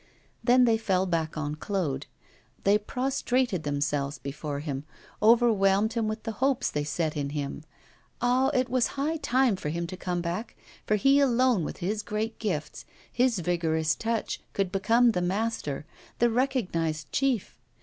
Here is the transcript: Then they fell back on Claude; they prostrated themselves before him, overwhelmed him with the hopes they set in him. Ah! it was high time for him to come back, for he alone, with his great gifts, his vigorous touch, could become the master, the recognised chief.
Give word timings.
Then 0.43 0.65
they 0.65 0.79
fell 0.79 1.05
back 1.05 1.37
on 1.37 1.53
Claude; 1.53 2.07
they 2.63 2.79
prostrated 2.79 3.61
themselves 3.61 4.17
before 4.17 4.59
him, 4.59 4.83
overwhelmed 5.21 5.93
him 5.93 6.07
with 6.07 6.23
the 6.23 6.31
hopes 6.41 6.71
they 6.71 6.83
set 6.83 7.15
in 7.15 7.29
him. 7.29 7.63
Ah! 8.19 8.47
it 8.51 8.67
was 8.67 8.87
high 8.97 9.17
time 9.17 9.55
for 9.55 9.69
him 9.69 9.85
to 9.85 9.95
come 9.95 10.19
back, 10.19 10.55
for 10.87 10.95
he 10.95 11.19
alone, 11.19 11.63
with 11.63 11.77
his 11.85 12.01
great 12.01 12.39
gifts, 12.39 12.83
his 13.13 13.37
vigorous 13.37 13.93
touch, 13.93 14.41
could 14.53 14.71
become 14.71 15.11
the 15.11 15.21
master, 15.21 15.85
the 16.17 16.31
recognised 16.31 17.11
chief. 17.11 17.55